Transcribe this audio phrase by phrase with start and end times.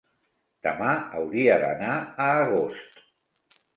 [0.67, 3.07] Demà hauria d'anar a Agost.